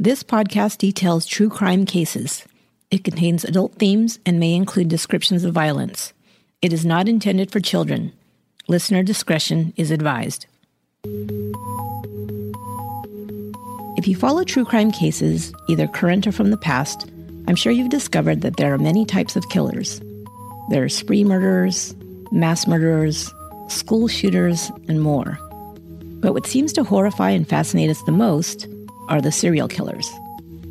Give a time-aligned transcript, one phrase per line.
[0.00, 2.44] This podcast details true crime cases.
[2.88, 6.12] It contains adult themes and may include descriptions of violence.
[6.62, 8.12] It is not intended for children.
[8.68, 10.46] Listener discretion is advised.
[13.96, 17.10] If you follow true crime cases, either current or from the past,
[17.48, 20.00] I'm sure you've discovered that there are many types of killers.
[20.70, 21.92] There are spree murderers,
[22.30, 23.34] mass murderers,
[23.66, 25.40] school shooters, and more.
[26.20, 28.68] But what seems to horrify and fascinate us the most
[29.08, 30.08] are the serial killers.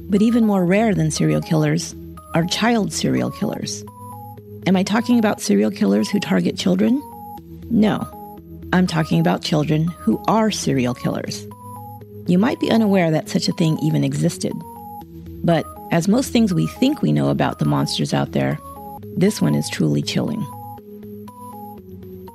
[0.09, 1.95] But even more rare than serial killers
[2.33, 3.83] are child serial killers.
[4.65, 7.01] Am I talking about serial killers who target children?
[7.69, 8.07] No.
[8.73, 11.47] I'm talking about children who are serial killers.
[12.27, 14.53] You might be unaware that such a thing even existed.
[15.43, 18.59] But as most things we think we know about the monsters out there,
[19.15, 20.45] this one is truly chilling.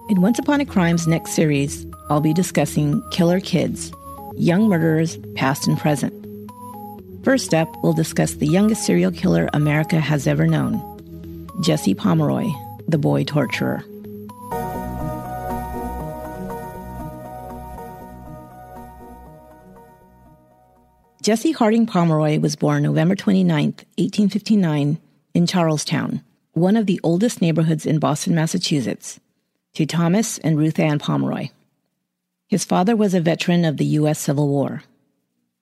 [0.08, 3.92] In Once Upon a Crime's next series, I'll be discussing killer kids,
[4.36, 6.12] young murderers past and present.
[7.24, 10.80] First up, we'll discuss the youngest serial killer America has ever known
[11.60, 12.48] Jesse Pomeroy,
[12.88, 13.84] the boy torturer.
[21.22, 24.98] Jesse Harding Pomeroy was born November 29, 1859,
[25.34, 26.20] in Charlestown,
[26.52, 29.20] one of the oldest neighborhoods in Boston, Massachusetts,
[29.74, 31.48] to Thomas and Ruth Ann Pomeroy.
[32.52, 34.18] His father was a veteran of the U.S.
[34.18, 34.82] Civil War.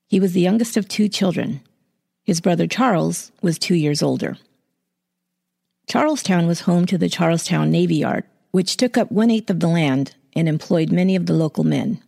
[0.08, 1.60] He was the youngest of two children.
[2.24, 4.38] His brother Charles was two years older.
[5.88, 9.68] Charlestown was home to the Charlestown Navy Yard, which took up one eighth of the
[9.68, 12.02] land and employed many of the local men.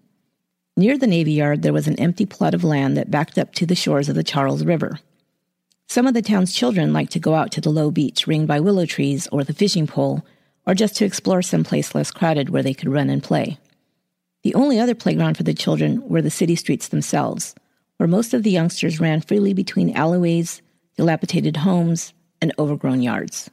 [0.77, 3.67] Near the Navy Yard, there was an empty plot of land that backed up to
[3.67, 4.99] the shores of the Charles River.
[5.87, 8.59] Some of the town's children liked to go out to the low beach ringed by
[8.59, 10.27] willow trees or the fishing pole,
[10.67, 13.59] or just to explore some place less crowded where they could run and play.
[14.43, 17.55] The only other playground for the children were the city streets themselves,
[17.97, 20.63] where most of the youngsters ran freely between alleyways,
[20.97, 23.51] dilapidated homes, and overgrown yards.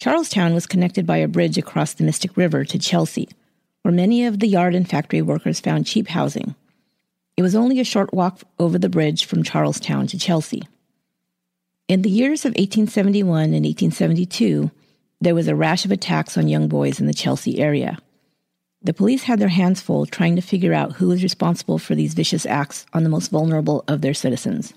[0.00, 3.28] Charlestown was connected by a bridge across the Mystic River to Chelsea,
[3.82, 6.54] where many of the yard and factory workers found cheap housing.
[7.36, 10.62] It was only a short walk over the bridge from Charlestown to Chelsea.
[11.88, 14.70] In the years of 1871 and 1872,
[15.20, 17.98] there was a rash of attacks on young boys in the Chelsea area.
[18.82, 22.14] The police had their hands full trying to figure out who was responsible for these
[22.14, 24.72] vicious acts on the most vulnerable of their citizens.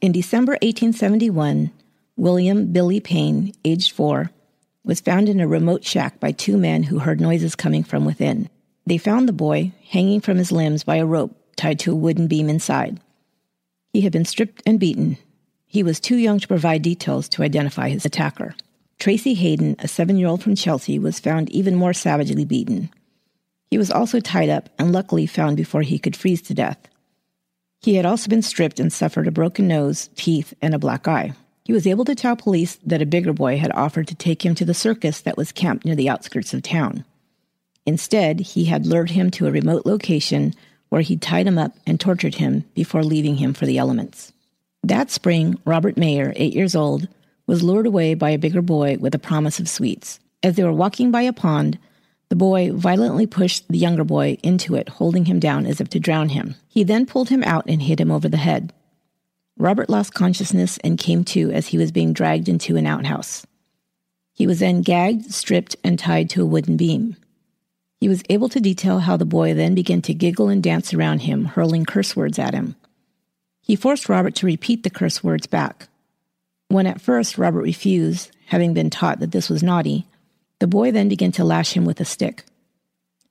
[0.00, 1.70] In December 1871,
[2.16, 4.30] William Billy Payne, aged four,
[4.84, 8.48] was found in a remote shack by two men who heard noises coming from within.
[8.86, 12.28] They found the boy hanging from his limbs by a rope tied to a wooden
[12.28, 12.98] beam inside.
[13.92, 15.18] He had been stripped and beaten.
[15.72, 18.56] He was too young to provide details to identify his attacker.
[18.98, 22.90] Tracy Hayden, a seven year old from Chelsea, was found even more savagely beaten.
[23.70, 26.88] He was also tied up and luckily found before he could freeze to death.
[27.82, 31.34] He had also been stripped and suffered a broken nose, teeth, and a black eye.
[31.64, 34.56] He was able to tell police that a bigger boy had offered to take him
[34.56, 37.04] to the circus that was camped near the outskirts of town.
[37.86, 40.52] Instead, he had lured him to a remote location
[40.88, 44.32] where he tied him up and tortured him before leaving him for the elements.
[44.82, 47.08] That spring, Robert Mayer, eight years old,
[47.46, 50.20] was lured away by a bigger boy with a promise of sweets.
[50.42, 51.78] As they were walking by a pond,
[52.30, 56.00] the boy violently pushed the younger boy into it, holding him down as if to
[56.00, 56.54] drown him.
[56.68, 58.72] He then pulled him out and hit him over the head.
[59.58, 63.46] Robert lost consciousness and came to as he was being dragged into an outhouse.
[64.32, 67.16] He was then gagged, stripped, and tied to a wooden beam.
[68.00, 71.22] He was able to detail how the boy then began to giggle and dance around
[71.22, 72.76] him, hurling curse words at him.
[73.70, 75.86] He forced Robert to repeat the curse words back.
[76.66, 80.08] When at first Robert refused, having been taught that this was naughty,
[80.58, 82.42] the boy then began to lash him with a stick.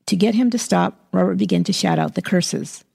[0.05, 2.85] To get him to stop, Robert began to shout out the curses.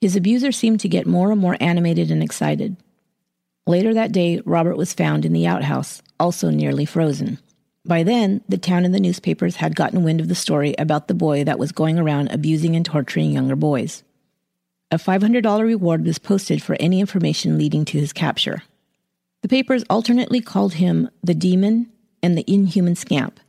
[0.00, 2.76] His abuser seemed to get more and more animated and excited.
[3.68, 7.38] Later that day, Robert was found in the outhouse, also nearly frozen.
[7.84, 11.14] By then, the town and the newspapers had gotten wind of the story about the
[11.14, 14.02] boy that was going around abusing and torturing younger boys.
[14.92, 18.62] A $500 reward was posted for any information leading to his capture.
[19.42, 21.90] The papers alternately called him the demon
[22.22, 23.40] and the inhuman scamp,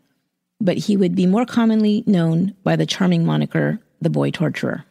[0.59, 4.85] but he would be more commonly known by the charming moniker the boy torturer.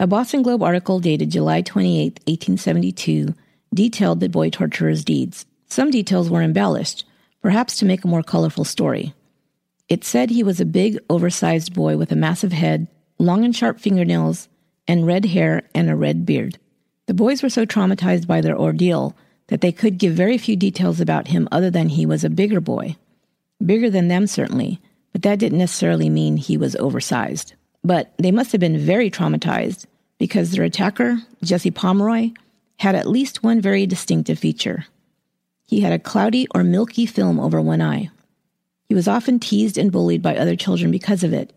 [0.00, 3.34] A Boston Globe article dated July 28, 1872,
[3.74, 5.44] detailed the boy torturer's deeds.
[5.68, 7.04] Some details were embellished,
[7.42, 9.12] perhaps to make a more colorful story.
[9.88, 13.80] It said he was a big, oversized boy with a massive head, long and sharp
[13.80, 14.48] fingernails,
[14.86, 16.58] and red hair and a red beard.
[17.06, 19.16] The boys were so traumatized by their ordeal
[19.48, 22.60] that they could give very few details about him other than he was a bigger
[22.60, 22.96] boy.
[23.64, 24.80] Bigger than them, certainly,
[25.12, 27.54] but that didn't necessarily mean he was oversized.
[27.82, 29.86] But they must have been very traumatized
[30.18, 32.30] because their attacker, Jesse Pomeroy,
[32.78, 34.86] had at least one very distinctive feature.
[35.66, 38.10] He had a cloudy or milky film over one eye.
[38.88, 41.52] He was often teased and bullied by other children because of it.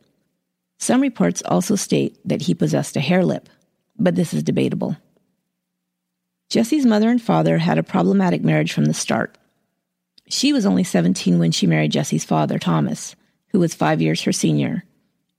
[0.77, 3.50] Some reports also state that he possessed a hare lip,
[3.97, 4.97] but this is debatable.
[6.50, 9.38] Jesse's mother and father had a problematic marriage from the start.
[10.29, 13.15] She was only 17 when she married Jesse's father, Thomas,
[13.50, 14.83] who was five years her senior,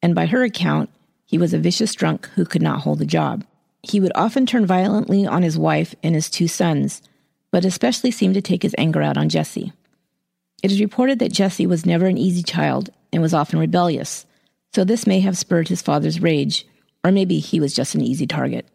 [0.02, 0.90] and by her account,
[1.24, 3.44] he was a vicious drunk who could not hold a job.
[3.82, 7.02] He would often turn violently on his wife and his two sons,
[7.50, 9.72] but especially seemed to take his anger out on Jesse.
[10.62, 14.26] It is reported that Jesse was never an easy child and was often rebellious,
[14.74, 16.66] so this may have spurred his father's rage,
[17.04, 18.66] or maybe he was just an easy target.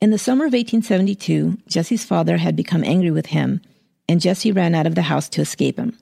[0.00, 3.60] In the summer of 1872, Jesse's father had become angry with him,
[4.08, 5.98] and Jesse ran out of the house to escape him.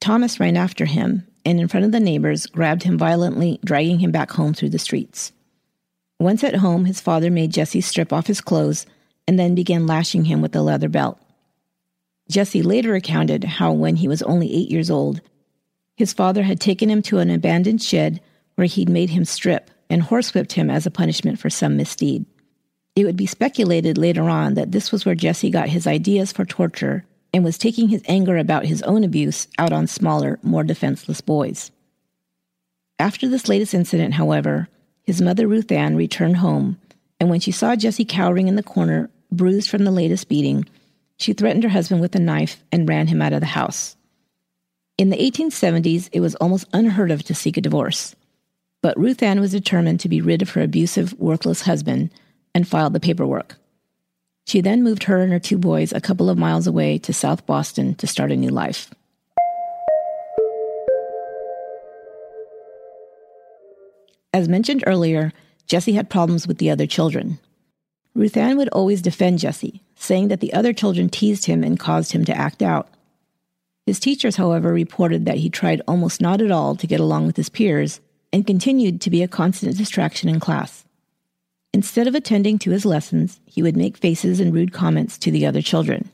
[0.00, 4.12] Thomas ran after him and, in front of the neighbors, grabbed him violently, dragging him
[4.12, 5.32] back home through the streets.
[6.18, 8.86] Once at home, his father made Jesse strip off his clothes
[9.28, 11.18] and then began lashing him with a leather belt.
[12.30, 15.20] Jesse later recounted how, when he was only eight years old,
[15.96, 18.20] his father had taken him to an abandoned shed
[18.54, 22.24] where he'd made him strip and horsewhipped him as a punishment for some misdeed.
[22.94, 26.44] It would be speculated later on that this was where Jesse got his ideas for
[26.44, 31.20] torture and was taking his anger about his own abuse out on smaller, more defenseless
[31.20, 31.70] boys.
[32.98, 34.68] After this latest incident, however,
[35.02, 36.78] his mother Ruth Ann returned home,
[37.20, 40.66] and when she saw Jesse cowering in the corner, bruised from the latest beating,
[41.18, 43.96] she threatened her husband with a knife and ran him out of the house.
[44.98, 48.16] In the 1870s, it was almost unheard of to seek a divorce,
[48.80, 52.10] but Ruth Ann was determined to be rid of her abusive, worthless husband
[52.54, 53.56] and filed the paperwork.
[54.46, 57.44] She then moved her and her two boys a couple of miles away to South
[57.44, 58.90] Boston to start a new life.
[64.32, 65.34] As mentioned earlier,
[65.66, 67.38] Jesse had problems with the other children.
[68.14, 72.12] Ruth Ann would always defend Jesse, saying that the other children teased him and caused
[72.12, 72.88] him to act out.
[73.86, 77.36] His teachers, however, reported that he tried almost not at all to get along with
[77.36, 78.00] his peers
[78.32, 80.84] and continued to be a constant distraction in class.
[81.72, 85.46] Instead of attending to his lessons, he would make faces and rude comments to the
[85.46, 86.10] other children.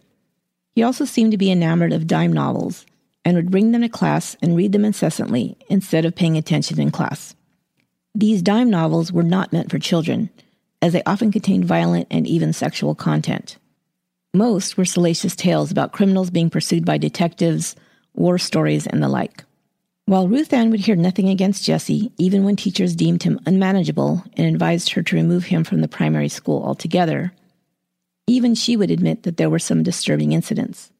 [0.74, 2.84] He also seemed to be enamored of dime novels
[3.24, 6.90] and would bring them to class and read them incessantly instead of paying attention in
[6.90, 7.34] class.
[8.14, 10.28] These dime novels were not meant for children,
[10.82, 13.56] as they often contained violent and even sexual content.
[14.34, 17.76] Most were salacious tales about criminals being pursued by detectives,
[18.14, 19.44] war stories, and the like.
[20.06, 24.46] While Ruth Ann would hear nothing against Jesse, even when teachers deemed him unmanageable and
[24.46, 27.34] advised her to remove him from the primary school altogether,
[28.26, 30.90] even she would admit that there were some disturbing incidents.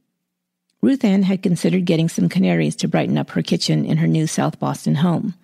[0.83, 4.27] Ruth Ann had considered getting some canaries to brighten up her kitchen in her new
[4.27, 5.35] South Boston home,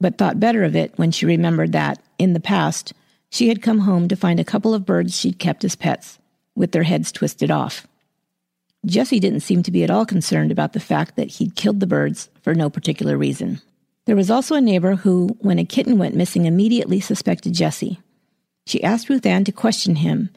[0.00, 2.94] but thought better of it when she remembered that, in the past,
[3.28, 6.18] she had come home to find a couple of birds she'd kept as pets,
[6.60, 7.88] with their heads twisted off.
[8.86, 11.86] Jesse didn't seem to be at all concerned about the fact that he'd killed the
[11.86, 13.60] birds for no particular reason.
[14.06, 17.98] There was also a neighbor who, when a kitten went missing, immediately suspected Jesse.
[18.66, 20.30] She asked Ruth Ann to question him,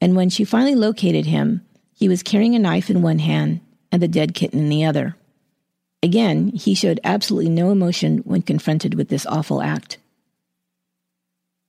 [0.00, 3.60] and when she finally located him, he was carrying a knife in one hand
[3.92, 5.16] and the dead kitten in the other.
[6.02, 9.98] Again, he showed absolutely no emotion when confronted with this awful act.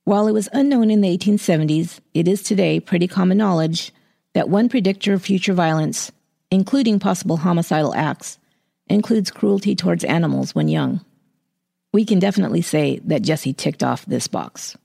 [0.04, 3.92] While it was unknown in the 1870s, it is today pretty common knowledge
[4.38, 6.12] that one predictor of future violence
[6.50, 8.38] including possible homicidal acts,
[8.88, 11.04] includes cruelty towards animals when young.
[11.92, 14.76] We can definitely say that Jesse ticked off this box.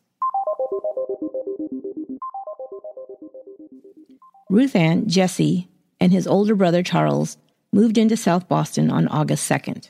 [4.49, 5.69] Ruth Ann, Jesse,
[5.99, 7.37] and his older brother Charles
[7.71, 9.89] moved into South Boston on August 2nd.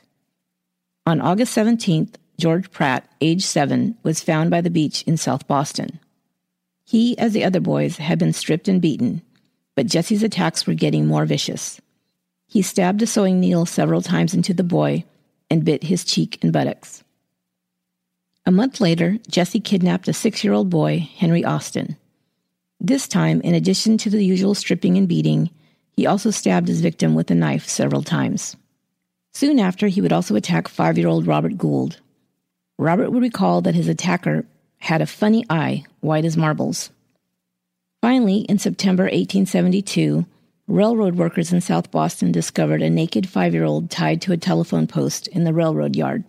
[1.06, 6.00] On August 17th, George Pratt, age seven, was found by the beach in South Boston.
[6.84, 9.22] He, as the other boys, had been stripped and beaten,
[9.74, 11.80] but Jesse's attacks were getting more vicious.
[12.46, 15.04] He stabbed a sewing needle several times into the boy
[15.50, 17.02] and bit his cheek and buttocks.
[18.46, 21.96] A month later, Jesse kidnapped a six year old boy, Henry Austin.
[22.80, 25.50] This time, in addition to the usual stripping and beating,
[25.92, 28.56] he also stabbed his victim with a knife several times.
[29.32, 32.00] Soon after, he would also attack five year old Robert Gould.
[32.78, 34.44] Robert would recall that his attacker
[34.78, 36.90] had a funny eye, white as marbles.
[38.04, 40.26] Finally, in September 1872,
[40.68, 44.86] railroad workers in South Boston discovered a naked five year old tied to a telephone
[44.86, 46.22] post in the railroad yard.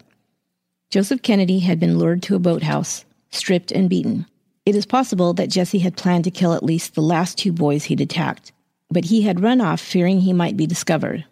[0.89, 4.25] Joseph Kennedy had been lured to a boathouse, stripped and beaten.
[4.65, 7.84] It is possible that Jesse had planned to kill at least the last two boys
[7.84, 8.53] he'd attacked,
[8.89, 11.25] but he had run off fearing he might be discovered.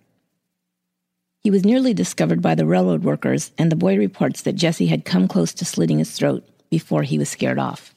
[1.39, 5.05] He was nearly discovered by the railroad workers, and the boy reports that Jesse had
[5.05, 7.92] come close to slitting his throat before he was scared off.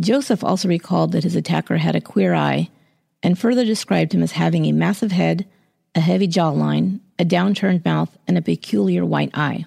[0.00, 2.70] Joseph also recalled that his attacker had a queer eye
[3.22, 5.46] and further described him as having a massive head,
[5.94, 9.66] a heavy jawline, a downturned mouth, and a peculiar white eye.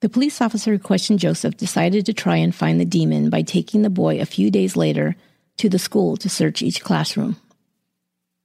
[0.00, 3.82] The police officer who questioned Joseph decided to try and find the demon by taking
[3.82, 5.16] the boy a few days later
[5.58, 7.36] to the school to search each classroom.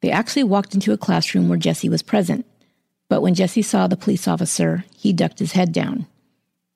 [0.02, 2.46] They actually walked into a classroom where Jesse was present,
[3.08, 6.08] but when Jesse saw the police officer, he ducked his head down.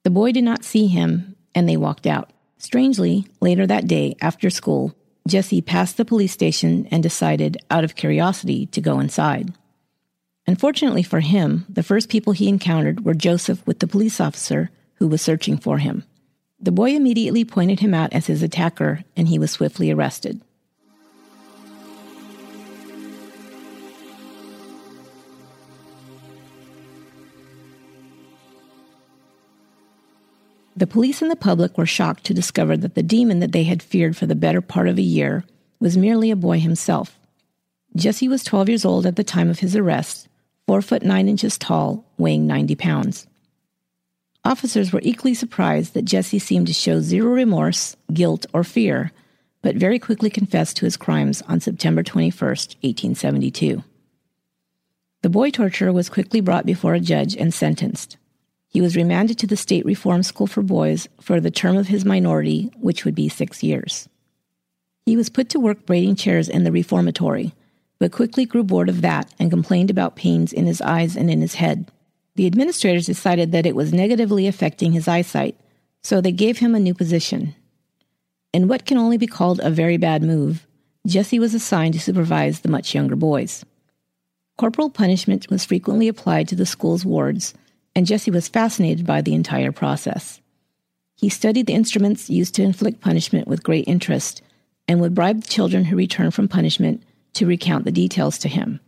[0.03, 2.29] The boy did not see him, and they walked out.
[2.59, 4.93] Strangely, later that day, after school,
[5.27, 9.53] Jesse passed the police station and decided, out of curiosity, to go inside.
[10.45, 15.07] Unfortunately for him, the first people he encountered were Joseph with the police officer who
[15.07, 16.03] was searching for him.
[16.59, 20.41] The boy immediately pointed him out as his attacker, and he was swiftly arrested.
[30.79, 33.83] The police and the public were shocked to discover that the demon that they had
[33.83, 35.43] feared for the better part of a year
[35.81, 37.19] was merely a boy himself.
[37.97, 40.29] Jesse was 12 years old at the time of his arrest,
[40.67, 43.27] 4 foot 9 inches tall, weighing 90 pounds.
[44.45, 49.11] Officers were equally surprised that Jesse seemed to show zero remorse, guilt, or fear,
[49.61, 53.83] but very quickly confessed to his crimes on September 21, 1872.
[55.23, 58.15] The boy torturer was quickly brought before a judge and sentenced.
[58.69, 62.05] He was remanded to the State Reform School for Boys for the term of his
[62.05, 64.07] minority, which would be six years.
[65.07, 67.53] He was put to work braiding chairs in the reformatory,
[67.97, 71.41] but quickly grew bored of that and complained about pains in his eyes and in
[71.41, 71.91] his head.
[72.35, 75.59] The administrators decided that it was negatively affecting his eyesight,
[76.03, 77.55] so they gave him a new position.
[78.53, 80.67] In what can only be called a very bad move,
[81.07, 83.65] Jesse was assigned to supervise the much younger boys.
[84.59, 87.55] Corporal punishment was frequently applied to the school's wards
[87.95, 90.41] and Jesse was fascinated by the entire process.
[91.15, 94.41] He studied the instruments used to inflict punishment with great interest
[94.87, 97.03] and would bribe the children who returned from punishment
[97.33, 98.79] to recount the details to him.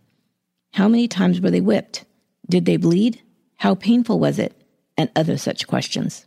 [0.74, 2.06] How many times were they whipped?
[2.50, 3.22] Did they bleed?
[3.58, 4.56] How painful was it?
[4.98, 6.26] And other such questions.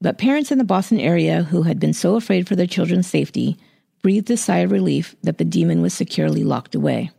[0.00, 3.58] But parents in the Boston area who had been so afraid for their children's safety
[4.02, 7.10] breathed a sigh of relief that the demon was securely locked away.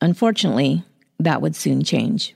[0.00, 0.84] Unfortunately,
[1.18, 2.34] that would soon change.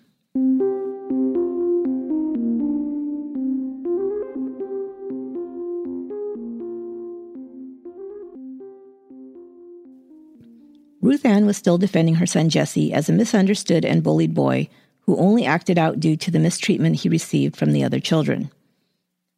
[11.02, 14.68] Ruth Ann was still defending her son Jesse as a misunderstood and bullied boy
[15.00, 18.52] who only acted out due to the mistreatment he received from the other children.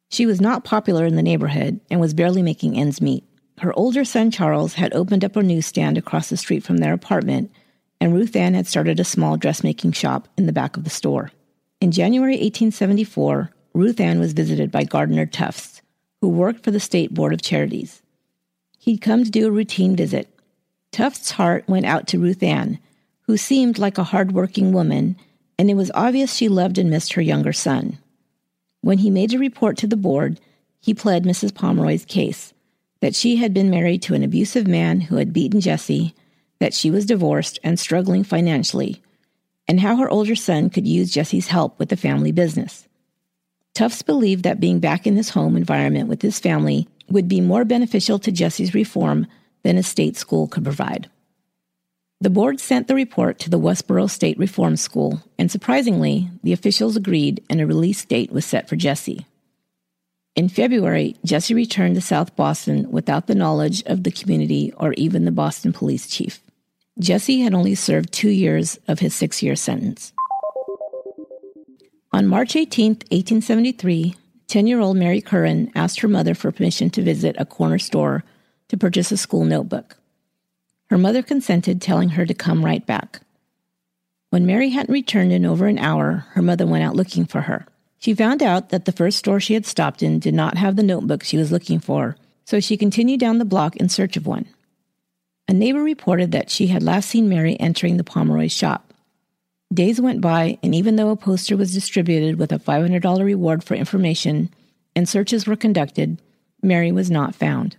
[0.09, 3.23] She was not popular in the neighborhood and was barely making ends meet.
[3.57, 7.51] Her older son Charles had opened up a newsstand across the street from their apartment,
[7.99, 11.31] and Ruth Ann had started a small dressmaking shop in the back of the store.
[11.81, 15.81] In January 1874, Ruth Ann was visited by Gardner Tufts,
[16.21, 18.03] who worked for the State Board of Charities.
[18.77, 20.29] He'd come to do a routine visit
[20.95, 22.79] Tufts' heart went out to Ruth Ann,
[23.23, 25.17] who seemed like a hard-working woman,
[25.59, 27.97] and it was obvious she loved and missed her younger son.
[28.79, 30.39] When he made a report to the board,
[30.79, 31.53] he pled Mrs.
[31.53, 32.53] Pomeroy's case
[33.01, 36.15] that she had been married to an abusive man who had beaten Jesse,
[36.59, 39.03] that she was divorced and struggling financially,
[39.67, 42.87] and how her older son could use Jesse's help with the family business.
[43.73, 47.65] Tufts believed that being back in his home environment with his family would be more
[47.65, 49.27] beneficial to Jesse's reform
[49.65, 51.09] than a state school could provide.
[52.21, 56.95] The board sent the report to the Westboro State Reform School, and surprisingly, the officials
[56.95, 59.25] agreed and a release date was set for Jesse.
[60.35, 65.25] In February, Jesse returned to South Boston without the knowledge of the community or even
[65.25, 66.41] the Boston police chief.
[66.99, 70.13] Jesse had only served two years of his six year sentence.
[72.13, 74.15] On March 18, 1873,
[74.47, 78.23] 10 year old Mary Curran asked her mother for permission to visit a corner store
[78.69, 79.97] to purchase a school notebook.
[80.89, 83.21] Her mother consented, telling her to come right back.
[84.29, 87.65] When Mary hadn't returned in over an hour, her mother went out looking for her.
[87.99, 90.83] She found out that the first store she had stopped in did not have the
[90.83, 94.45] notebook she was looking for, so she continued down the block in search of one.
[95.47, 98.93] A neighbor reported that she had last seen Mary entering the Pomeroy shop.
[99.73, 103.75] Days went by, and even though a poster was distributed with a $500 reward for
[103.75, 104.49] information
[104.95, 106.21] and searches were conducted,
[106.61, 107.77] Mary was not found.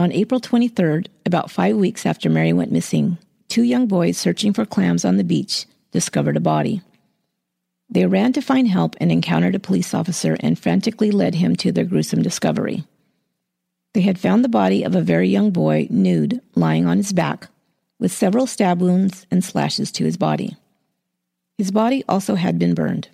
[0.00, 4.64] On April 23rd, about five weeks after Mary went missing, two young boys searching for
[4.64, 6.82] clams on the beach discovered a body.
[7.90, 11.72] They ran to find help and encountered a police officer and frantically led him to
[11.72, 12.84] their gruesome discovery.
[13.92, 17.48] They had found the body of a very young boy, nude, lying on his back,
[17.98, 20.56] with several stab wounds and slashes to his body.
[21.56, 23.08] His body also had been burned.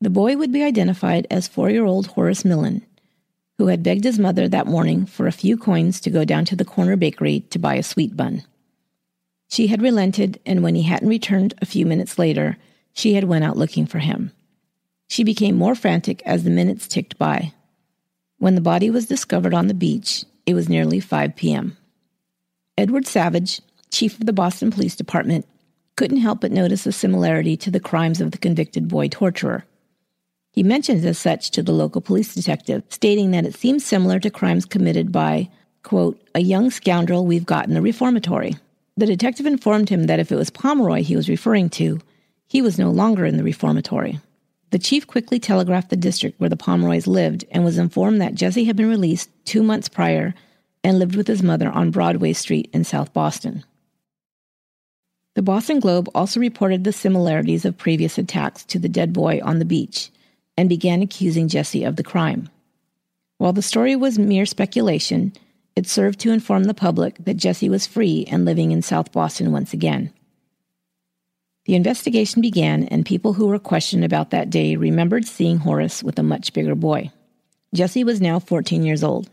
[0.00, 2.86] The boy would be identified as four year old Horace Millen,
[3.58, 6.56] who had begged his mother that morning for a few coins to go down to
[6.56, 8.44] the corner bakery to buy a sweet bun.
[9.48, 12.56] She had relented, and when he hadn't returned a few minutes later,
[12.92, 14.32] she had went out looking for him.
[15.08, 17.52] She became more frantic as the minutes ticked by.
[18.38, 21.76] When the body was discovered on the beach, it was nearly 5 p.m.
[22.76, 23.60] Edward Savage,
[23.90, 25.46] chief of the Boston Police Department,
[25.96, 29.64] couldn't help but notice a similarity to the crimes of the convicted boy torturer.
[30.58, 34.28] He mentions as such to the local police detective, stating that it seems similar to
[34.28, 35.50] crimes committed by,
[35.84, 38.56] quote, a young scoundrel we've got in the reformatory.
[38.96, 42.00] The detective informed him that if it was Pomeroy he was referring to,
[42.48, 44.18] he was no longer in the reformatory.
[44.72, 48.64] The chief quickly telegraphed the district where the Pomeroys lived and was informed that Jesse
[48.64, 50.34] had been released two months prior
[50.82, 53.64] and lived with his mother on Broadway Street in South Boston.
[55.36, 59.60] The Boston Globe also reported the similarities of previous attacks to the dead boy on
[59.60, 60.10] the beach
[60.58, 62.48] and began accusing Jesse of the crime.
[63.36, 65.32] While the story was mere speculation,
[65.76, 69.52] it served to inform the public that Jesse was free and living in South Boston
[69.52, 70.12] once again.
[71.66, 76.18] The investigation began, and people who were questioned about that day remembered seeing Horace with
[76.18, 77.12] a much bigger boy.
[77.72, 79.30] Jesse was now 14 years old.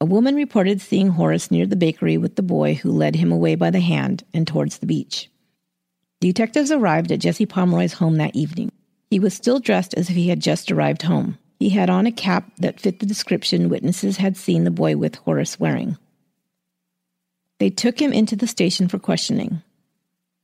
[0.00, 3.56] A woman reported seeing Horace near the bakery with the boy who led him away
[3.56, 5.28] by the hand and towards the beach.
[6.20, 8.70] Detectives arrived at Jesse Pomeroy's home that evening.
[9.10, 11.38] He was still dressed as if he had just arrived home.
[11.58, 15.16] He had on a cap that fit the description witnesses had seen the boy with
[15.16, 15.96] Horace wearing.
[17.58, 19.62] They took him into the station for questioning.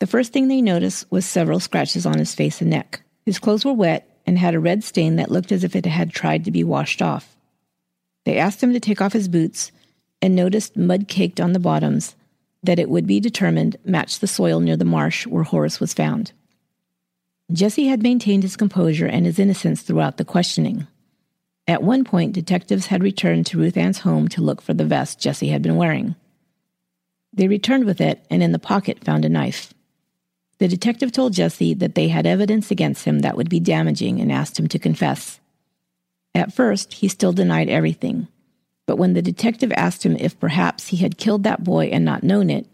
[0.00, 3.02] The first thing they noticed was several scratches on his face and neck.
[3.24, 6.10] His clothes were wet and had a red stain that looked as if it had
[6.10, 7.36] tried to be washed off.
[8.24, 9.70] They asked him to take off his boots
[10.20, 12.16] and noticed mud caked on the bottoms
[12.62, 16.32] that it would be determined matched the soil near the marsh where Horace was found.
[17.52, 20.86] Jesse had maintained his composure and his innocence throughout the questioning.
[21.66, 25.20] At one point, detectives had returned to Ruth Ann's home to look for the vest
[25.20, 26.14] Jesse had been wearing.
[27.32, 29.74] They returned with it and in the pocket found a knife.
[30.58, 34.30] The detective told Jesse that they had evidence against him that would be damaging and
[34.30, 35.40] asked him to confess.
[36.34, 38.28] At first, he still denied everything,
[38.86, 42.22] but when the detective asked him if perhaps he had killed that boy and not
[42.22, 42.66] known it,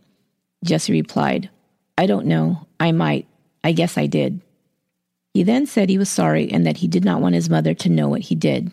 [0.65, 1.49] Jesse replied,
[1.97, 2.67] I don't know.
[2.79, 3.27] I might.
[3.63, 4.41] I guess I did.
[5.35, 7.89] He then said he was sorry and that he did not want his mother to
[7.89, 8.73] know what he did.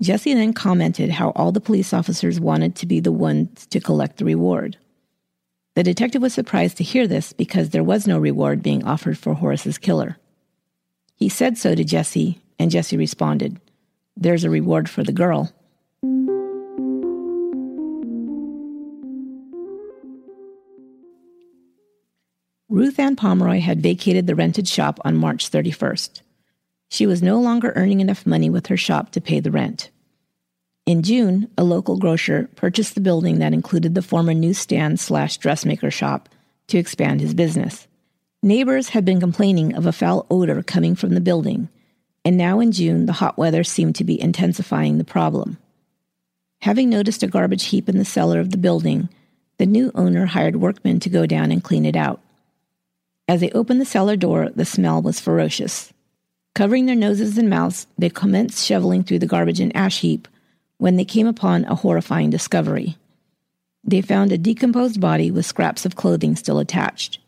[0.00, 4.16] Jesse then commented how all the police officers wanted to be the ones to collect
[4.16, 4.76] the reward.
[5.76, 9.34] The detective was surprised to hear this because there was no reward being offered for
[9.34, 10.16] Horace's killer.
[11.16, 13.60] He said so to Jesse, and Jesse responded,
[14.16, 15.52] There's a reward for the girl.
[22.74, 26.22] Ruth Ann Pomeroy had vacated the rented shop on March 31st.
[26.90, 29.90] She was no longer earning enough money with her shop to pay the rent.
[30.84, 35.88] In June, a local grocer purchased the building that included the former newsstand slash dressmaker
[35.88, 36.28] shop
[36.66, 37.86] to expand his business.
[38.42, 41.68] Neighbors had been complaining of a foul odor coming from the building,
[42.24, 45.58] and now in June, the hot weather seemed to be intensifying the problem.
[46.62, 49.10] Having noticed a garbage heap in the cellar of the building,
[49.58, 52.20] the new owner hired workmen to go down and clean it out.
[53.26, 55.92] As they opened the cellar door, the smell was ferocious.
[56.54, 60.28] Covering their noses and mouths, they commenced shoveling through the garbage and ash heap
[60.78, 62.96] when they came upon a horrifying discovery.
[63.82, 67.18] They found a decomposed body with scraps of clothing still attached.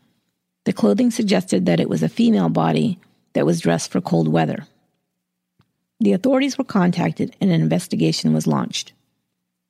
[0.65, 2.99] The clothing suggested that it was a female body
[3.33, 4.67] that was dressed for cold weather.
[5.99, 8.93] The authorities were contacted and an investigation was launched.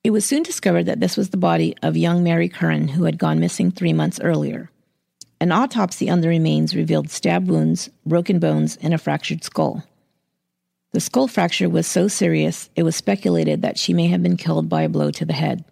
[0.04, 3.18] It was soon discovered that this was the body of young Mary Curran, who had
[3.18, 4.70] gone missing three months earlier.
[5.40, 9.84] An autopsy on the remains revealed stab wounds, broken bones, and a fractured skull.
[10.92, 14.68] The skull fracture was so serious, it was speculated that she may have been killed
[14.68, 15.64] by a blow to the head.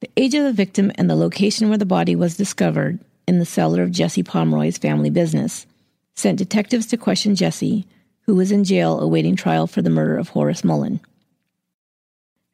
[0.00, 3.46] The age of the victim and the location where the body was discovered, in the
[3.46, 5.66] cellar of Jesse Pomeroy's family business,
[6.14, 7.86] sent detectives to question Jesse,
[8.22, 11.00] who was in jail awaiting trial for the murder of Horace Millen.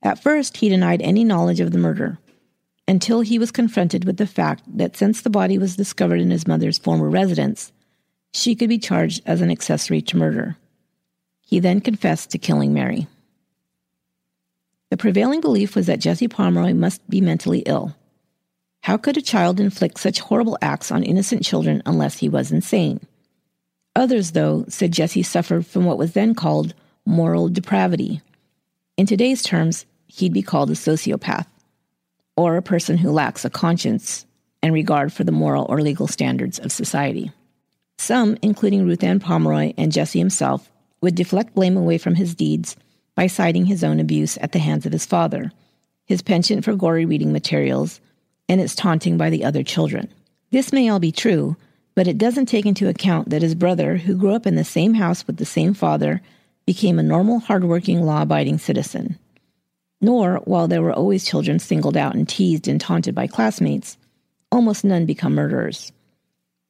[0.03, 2.19] At first, he denied any knowledge of the murder,
[2.91, 6.49] until he was confronted with the fact that since the body was discovered in his
[6.49, 7.71] mother's former residence,
[8.33, 10.57] she could be charged as an accessory to murder.
[11.41, 13.07] He then confessed to killing Mary.
[14.91, 17.95] The prevailing belief was that Jesse Pomeroy must be mentally ill.
[18.81, 22.99] How could a child inflict such horrible acts on innocent children unless he was insane?
[23.95, 26.75] Others, though, said Jesse suffered from what was then called
[27.07, 28.21] moral depravity.
[28.97, 31.47] In today's terms, he'd be called a sociopath.
[32.37, 34.27] Or a person who lacks a conscience
[34.63, 37.33] and regard for the moral or legal standards of society.
[37.99, 42.77] Some, including Ruth Ann Pomeroy and Jesse himself, would deflect blame away from his deeds
[43.15, 45.53] by citing his own abuse at the hands of his father,
[46.07, 48.01] his penchant for gory reading materials,
[48.49, 50.09] and its taunting by the other children.
[50.51, 51.57] This may all be true,
[51.95, 54.95] but it doesn't take into account that his brother, who grew up in the same
[54.95, 56.21] house with the same father,
[56.67, 59.19] became a normal, hardworking, law abiding citizen.
[60.01, 63.99] Nor, while there were always children singled out and teased and taunted by classmates,
[64.51, 65.93] almost none become murderers.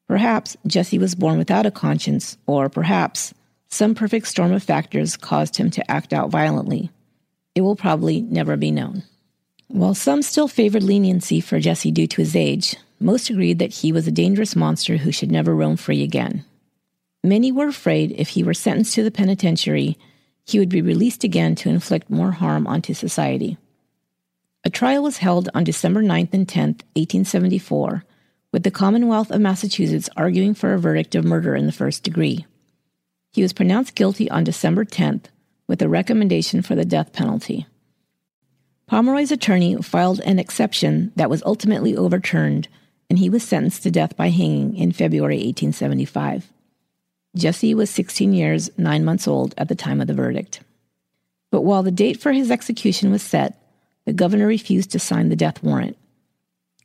[0.09, 3.33] Perhaps Jesse was born without a conscience, or perhaps
[3.69, 6.91] some perfect storm of factors caused him to act out violently.
[7.55, 9.05] It will probably never be known.
[9.69, 13.93] While some still favored leniency for Jesse due to his age, most agreed that he
[13.93, 16.45] was a dangerous monster who should never roam free again.
[17.23, 19.97] Many were afraid if he were sentenced to the penitentiary,
[20.51, 23.57] he would be released again to inflict more harm onto society.
[24.65, 28.05] A trial was held on December 9th and 10th, 1874,
[28.53, 32.45] with the Commonwealth of Massachusetts arguing for a verdict of murder in the first degree.
[33.33, 35.27] He was pronounced guilty on December 10th
[35.67, 37.67] with a recommendation for the death penalty.
[38.87, 42.67] Pomeroy's attorney filed an exception that was ultimately overturned,
[43.09, 46.53] and he was sentenced to death by hanging in February 1875.
[47.37, 50.61] Jesse was 16 years, 9 months old at the time of the verdict.
[51.53, 53.57] But while the date for his execution was set,
[54.05, 55.97] the governor refused to sign the death warrant.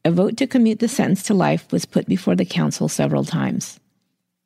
[0.03, 3.79] A vote to commute the sentence to life was put before the council several times.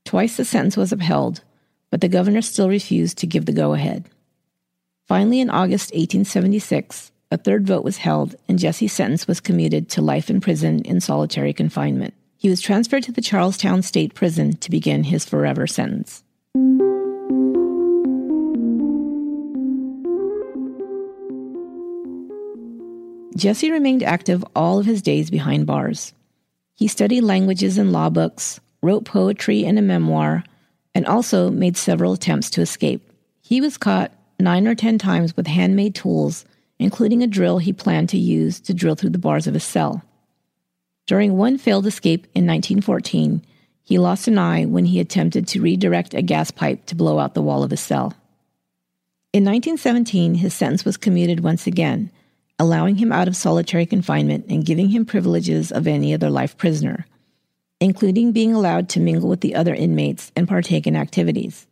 [0.06, 1.42] Twice the sentence was upheld,
[1.92, 4.06] but the governor still refused to give the go ahead.
[5.06, 10.02] Finally, in August 1876, a third vote was held, and Jesse's sentence was commuted to
[10.02, 12.14] life in prison in solitary confinement.
[12.40, 16.24] He was transferred to the Charlestown State Prison to begin his forever sentence.
[23.36, 26.14] Jesse remained active all of his days behind bars.
[26.76, 30.46] He studied languages and law books, wrote poetry and a memoir,
[30.96, 33.12] and also made several attempts to escape.
[33.42, 36.46] He was caught nine or ten times with handmade tools
[36.80, 40.02] including a drill he planned to use to drill through the bars of his cell.
[41.10, 43.44] During one failed escape in 1914,
[43.82, 47.34] he lost an eye when he attempted to redirect a gas pipe to blow out
[47.34, 48.14] the wall of his cell.
[49.34, 52.12] In 1917, his sentence was commuted once again,
[52.60, 57.08] allowing him out of solitary confinement and giving him privileges of any other life prisoner,
[57.80, 61.66] including being allowed to mingle with the other inmates and partake in activities.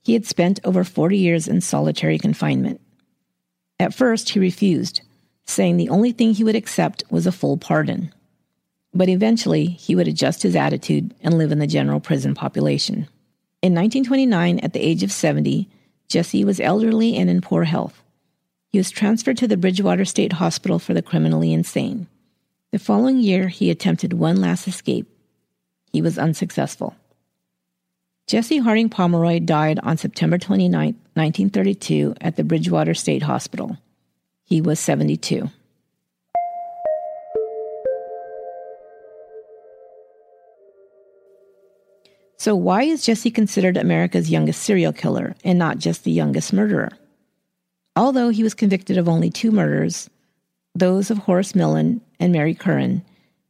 [0.00, 2.80] He had spent over 40 years in solitary confinement.
[3.78, 5.02] At first, he refused,
[5.44, 8.10] saying the only thing he would accept was a full pardon.
[8.94, 13.08] But eventually, he would adjust his attitude and live in the general prison population.
[13.60, 15.68] In 1929, at the age of 70,
[16.08, 18.02] Jesse was elderly and in poor health.
[18.70, 22.06] He was transferred to the Bridgewater State Hospital for the criminally insane.
[22.70, 25.06] The following year, he attempted one last escape.
[25.92, 26.94] He was unsuccessful.
[28.26, 33.78] Jesse Harding Pomeroy died on September 29, 1932, at the Bridgewater State Hospital.
[34.44, 35.50] He was 72.
[42.38, 46.90] So, why is Jesse considered America's youngest serial killer and not just the youngest murderer?
[47.96, 50.08] Although he was convicted of only two murders,
[50.72, 53.04] those of Horace Millen and Mary Curran,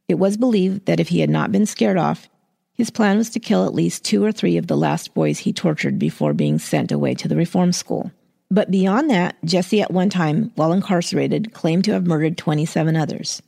[0.07, 2.27] it was believed that if he had not been scared off,
[2.73, 5.53] his plan was to kill at least two or three of the last boys he
[5.53, 8.11] tortured before being sent away to the reform school.
[8.49, 13.43] But beyond that, Jesse at one time, while incarcerated, claimed to have murdered 27 others.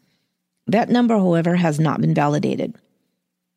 [0.67, 2.75] That number, however, has not been validated.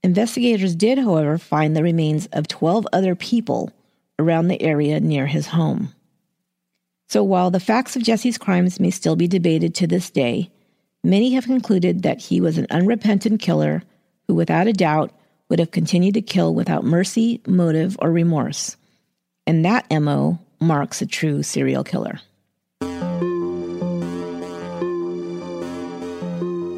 [0.05, 3.73] Investigators did, however, find the remains of 12 other people
[4.19, 5.95] around the area near his home.
[7.09, 10.51] So while the facts of Jesse's crimes may still be debated to this day,
[11.03, 13.83] many have concluded that he was an unrepentant killer
[14.29, 15.11] who, without a doubt,
[15.49, 18.77] would have continued to kill without mercy, motive, or remorse.
[19.47, 22.21] And that MO marks a true serial killer.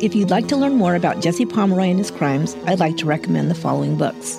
[0.06, 3.06] If you'd like to learn more about Jesse Pomeroy and his crimes, I'd like to
[3.06, 4.36] recommend the following books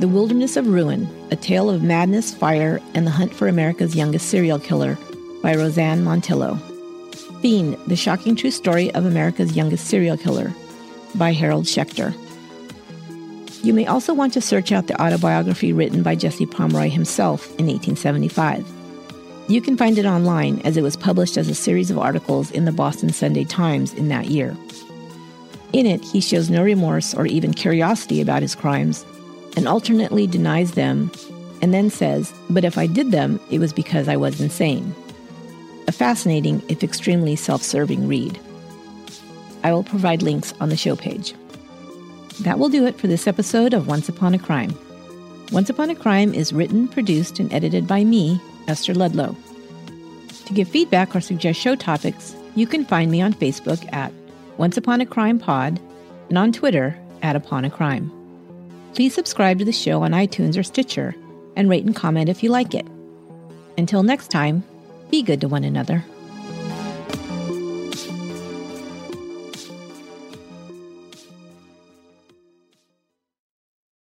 [0.00, 4.30] The Wilderness of Ruin A Tale of Madness, Fire, and the Hunt for America's Youngest
[4.30, 4.96] Serial Killer
[5.42, 6.58] by Roseanne Montillo.
[7.42, 10.50] Fiend The Shocking True Story of America's Youngest Serial Killer
[11.14, 12.16] by Harold Schechter.
[13.62, 17.66] You may also want to search out the autobiography written by Jesse Pomeroy himself in
[17.66, 18.66] 1875.
[19.48, 22.64] You can find it online as it was published as a series of articles in
[22.64, 24.56] the Boston Sunday Times in that year.
[25.72, 29.04] In it, he shows no remorse or even curiosity about his crimes
[29.56, 31.10] and alternately denies them
[31.60, 34.94] and then says, But if I did them, it was because I was insane.
[35.88, 38.38] A fascinating, if extremely self serving read.
[39.64, 41.34] I will provide links on the show page.
[42.40, 44.76] That will do it for this episode of Once Upon a Crime.
[45.52, 49.36] Once Upon a Crime is written, produced, and edited by me, Esther Ludlow.
[50.46, 54.12] To give feedback or suggest show topics, you can find me on Facebook at
[54.58, 55.80] Once Upon a Crime Pod
[56.28, 58.10] and on Twitter at Upon a Crime.
[58.94, 61.14] Please subscribe to the show on iTunes or Stitcher
[61.56, 62.86] and rate and comment if you like it.
[63.78, 64.64] Until next time,
[65.10, 66.04] be good to one another.